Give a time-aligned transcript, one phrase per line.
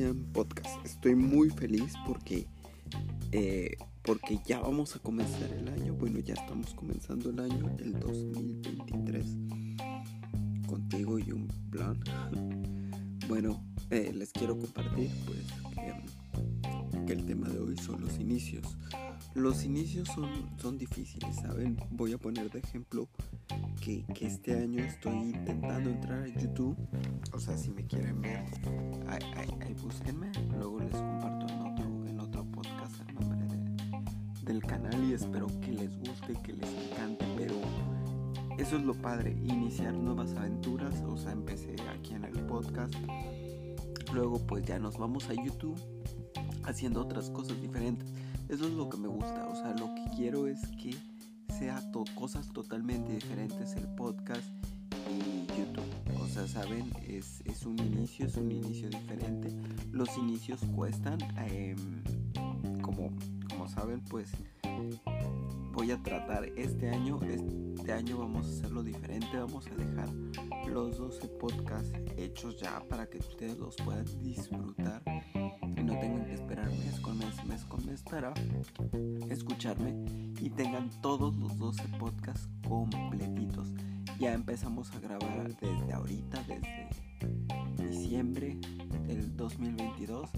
[0.00, 0.84] Brian Podcast.
[0.84, 2.46] Estoy muy feliz porque,
[3.32, 5.94] eh, porque ya vamos a comenzar el año.
[5.94, 9.24] Bueno, ya estamos comenzando el año, el 2023.
[10.66, 12.00] Contigo y un plan.
[13.28, 15.38] Bueno, eh, les quiero compartir pues
[17.06, 18.76] que, el tema de hoy son los inicios.
[19.34, 20.28] Los inicios son,
[20.60, 21.80] son difíciles, ¿saben?
[21.90, 23.08] Voy a poner de ejemplo
[23.80, 26.76] que, este año estoy intentando entrar a YouTube.
[27.32, 28.44] O sea, si me quieren ver,
[29.06, 30.32] ahí, búsquenme.
[30.56, 33.38] Luego les comparto en otro, en otro podcast el nombre
[34.42, 37.24] del canal y espero que les guste, que les encante.
[37.36, 37.54] Pero
[38.58, 41.02] eso es lo padre, iniciar nuevas aventuras.
[41.02, 42.94] O sea, empecé aquí en el podcast.
[44.12, 45.80] Luego pues ya nos vamos a YouTube
[46.64, 48.08] haciendo otras cosas diferentes.
[48.48, 49.46] Eso es lo que me gusta.
[49.48, 50.94] O sea, lo que quiero es que
[51.58, 51.80] sea
[52.14, 54.44] cosas totalmente diferentes el podcast
[55.08, 56.22] y YouTube.
[56.22, 59.50] O sea, saben, es, un inicio, es un inicio diferente.
[59.92, 61.18] Los inicios cuestan.
[61.38, 62.02] Em,
[62.80, 63.10] como,
[63.48, 64.30] como saben, pues
[65.72, 67.18] voy a tratar este año.
[67.22, 69.38] Este año vamos a hacerlo diferente.
[69.38, 70.08] Vamos a dejar
[70.68, 75.02] los 12 podcasts hechos ya para que ustedes los puedan disfrutar
[75.34, 78.32] y no tengan que esperar mes con mes, mes con mes para
[79.28, 80.04] escucharme
[80.40, 83.68] y tengan todos los 12 podcasts completitos.
[84.18, 86.88] Ya empezamos a grabar desde ahorita, desde
[87.88, 88.58] diciembre
[89.14, 90.30] del 2022,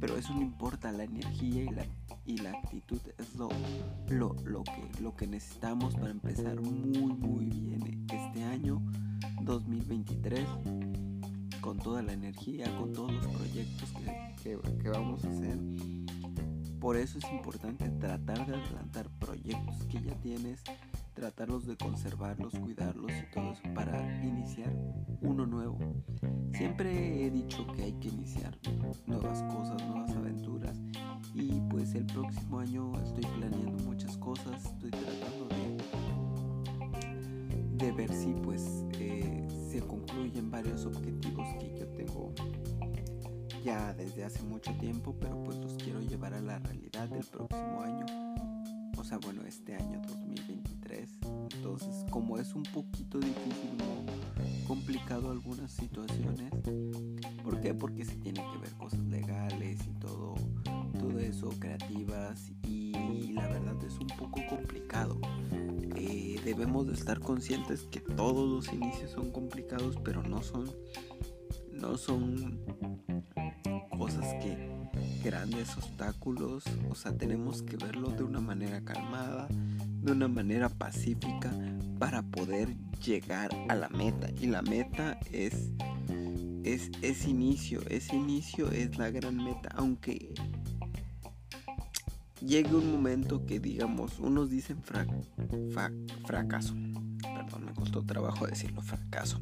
[0.00, 1.84] pero eso no importa, la energía y la,
[2.24, 3.48] y la actitud es lo,
[4.08, 8.82] lo, lo, que, lo que necesitamos para empezar muy muy bien este año
[9.42, 10.46] 2023
[11.60, 13.92] con toda la energía, con todos los proyectos
[14.42, 15.58] que, que vamos a hacer
[16.86, 20.62] por eso es importante tratar de adelantar proyectos que ya tienes,
[21.14, 24.72] tratarlos de conservarlos, cuidarlos y todo eso para iniciar
[25.20, 25.78] uno nuevo.
[26.56, 28.56] Siempre he dicho que hay que iniciar
[29.06, 30.80] nuevas cosas, nuevas aventuras
[31.34, 35.48] y pues el próximo año estoy planeando muchas cosas, estoy tratando
[37.78, 42.32] de, de ver si pues eh, se concluyen varios objetivos que yo tengo
[43.62, 47.82] ya desde hace mucho tiempo, pero pues los quiero llevar a la realidad del próximo
[47.82, 48.06] año.
[48.96, 51.10] O sea, bueno, este año 2023.
[51.54, 53.76] Entonces, como es un poquito difícil,
[55.24, 56.52] algunas situaciones.
[57.42, 57.74] ¿Por qué?
[57.74, 60.34] Porque se tienen que ver cosas legales y todo,
[60.98, 62.50] todo eso, creativas.
[62.62, 65.18] Y la verdad es un poco complicado.
[65.96, 70.70] Eh, debemos de estar conscientes que todos los inicios son complicados, pero no son,
[71.72, 72.60] no son
[73.96, 74.75] cosas que
[75.26, 81.52] grandes obstáculos, o sea, tenemos que verlo de una manera calmada, de una manera pacífica
[81.98, 84.30] para poder llegar a la meta.
[84.40, 85.70] Y la meta es
[86.62, 90.32] es, es inicio, ese inicio es la gran meta, aunque
[92.40, 94.80] llegue un momento que digamos, unos dicen
[96.24, 96.74] fracaso,
[97.22, 99.40] perdón, me costó trabajo decirlo, fracaso.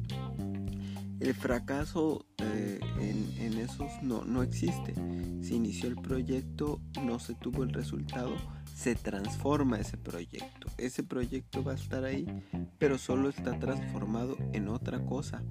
[1.19, 4.93] El fracaso eh, en, esos no, no existe.
[5.41, 8.35] Se inició el proyecto, no se tuvo el resultado,
[8.75, 10.67] se transforma ese proyecto.
[10.77, 12.25] Ese proyecto va a estar ahí,
[12.77, 15.43] pero solo está transformado en otra cosa.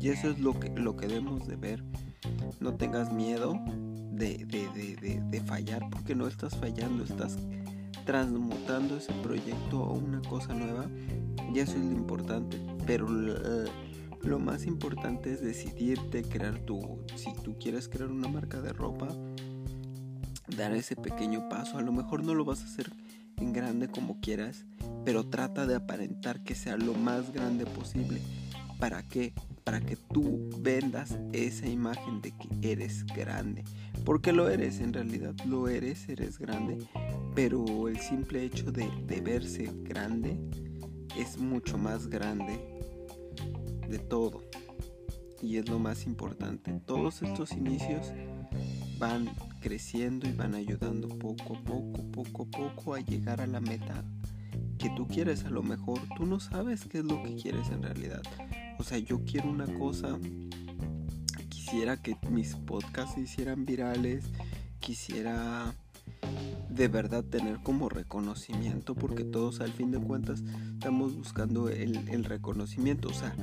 [0.00, 1.84] Y eso es lo que, lo que debemos de ver.
[2.60, 3.58] No tengas miedo
[4.12, 7.38] de, de fallar porque no estás fallando, estás
[8.04, 10.86] transmutando ese proyecto a una cosa nueva.
[11.54, 12.60] Y eso es lo importante.
[12.86, 13.06] Pero
[14.22, 19.08] lo más importante es decidirte, crear tu, si tú quieres crear una marca de ropa,
[20.56, 21.78] dar ese pequeño paso.
[21.78, 22.92] A lo mejor no lo vas a hacer
[23.38, 24.66] en grande como quieras,
[25.04, 28.20] pero trata de aparentar que sea lo más grande posible.
[28.78, 29.32] ¿Para qué?
[29.64, 33.64] Para que tú vendas esa imagen de que eres grande.
[34.04, 36.78] Porque lo eres, en realidad lo eres, eres grande.
[37.34, 40.38] Pero el simple hecho de, de verse grande
[41.18, 42.79] es mucho más grande
[43.90, 44.42] de todo.
[45.42, 46.72] Y es lo más importante.
[46.86, 48.12] Todos estos inicios
[48.98, 53.60] van creciendo y van ayudando poco a poco, poco a poco a llegar a la
[53.60, 54.04] meta
[54.78, 55.44] que tú quieres.
[55.44, 58.22] A lo mejor tú no sabes qué es lo que quieres en realidad.
[58.78, 60.18] O sea, yo quiero una cosa,
[61.48, 64.24] quisiera que mis podcasts se hicieran virales,
[64.78, 65.74] quisiera
[66.70, 72.24] de verdad tener como reconocimiento, porque todos al fin de cuentas estamos buscando el, el
[72.24, 73.08] reconocimiento.
[73.08, 73.34] O sea,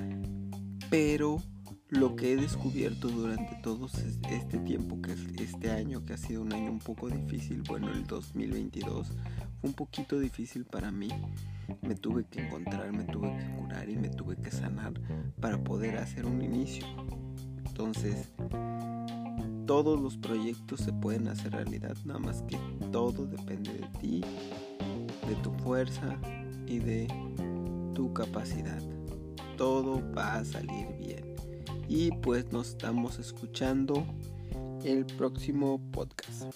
[0.90, 1.42] pero
[1.90, 3.88] lo que he descubierto durante todo
[4.30, 7.90] este tiempo, que es este año, que ha sido un año un poco difícil, bueno,
[7.92, 11.10] el 2022 fue un poquito difícil para mí.
[11.82, 14.94] Me tuve que encontrar, me tuve que curar y me tuve que sanar
[15.40, 16.86] para poder hacer un inicio.
[17.66, 18.30] Entonces,
[19.66, 22.58] todos los proyectos se pueden hacer realidad, nada más que
[22.92, 24.22] todo depende de ti,
[25.28, 26.18] de tu fuerza
[26.66, 27.08] y de
[27.94, 28.97] tu capacidad.
[29.58, 31.36] Todo va a salir bien.
[31.90, 34.06] Y pues nos estamos escuchando
[34.84, 36.54] el próximo podcast.